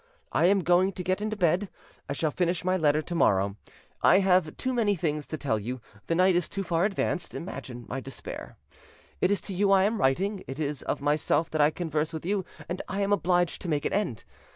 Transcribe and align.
"I 0.31 0.47
am 0.47 0.61
going 0.63 0.93
to 0.93 1.03
get 1.03 1.21
into 1.21 1.35
bed; 1.35 1.69
I 2.09 2.13
shall 2.13 2.31
finish 2.31 2.65
my 2.65 2.75
letter 2.75 3.03
tomorrow: 3.03 3.55
I 4.01 4.17
have 4.17 4.57
too 4.57 4.73
many 4.73 4.95
things 4.95 5.27
to 5.27 5.37
tell 5.37 5.59
to 5.59 5.63
you, 5.63 5.79
the 6.07 6.15
night 6.15 6.33
is 6.33 6.49
too 6.49 6.63
far 6.63 6.85
advanced: 6.85 7.35
imagine 7.35 7.85
my 7.87 7.99
despair. 7.99 8.57
It 9.19 9.29
is 9.29 9.41
to 9.41 9.53
you 9.53 9.69
I 9.71 9.83
am 9.83 9.99
writing, 10.01 10.43
it 10.47 10.59
is 10.59 10.81
of 10.81 11.01
myself 11.01 11.51
that 11.51 11.61
I 11.61 11.69
converse 11.69 12.13
with 12.13 12.25
you, 12.25 12.43
and 12.67 12.81
I 12.87 13.01
am 13.01 13.13
obliged 13.13 13.61
to 13.61 13.69
make 13.69 13.85
an 13.85 13.93
end. 13.93 14.23